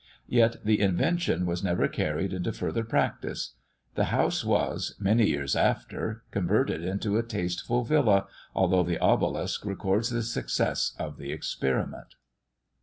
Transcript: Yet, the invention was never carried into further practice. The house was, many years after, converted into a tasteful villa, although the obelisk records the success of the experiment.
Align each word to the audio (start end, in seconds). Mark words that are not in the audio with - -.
Yet, 0.29 0.55
the 0.65 0.81
invention 0.81 1.45
was 1.45 1.63
never 1.63 1.87
carried 1.87 2.33
into 2.33 2.51
further 2.51 2.83
practice. 2.83 3.53
The 3.93 4.05
house 4.05 4.43
was, 4.43 4.95
many 4.99 5.27
years 5.29 5.55
after, 5.55 6.23
converted 6.31 6.83
into 6.83 7.19
a 7.19 7.23
tasteful 7.23 7.83
villa, 7.83 8.25
although 8.55 8.81
the 8.81 8.97
obelisk 8.97 9.63
records 9.63 10.09
the 10.09 10.23
success 10.23 10.95
of 10.97 11.19
the 11.19 11.31
experiment. 11.31 12.15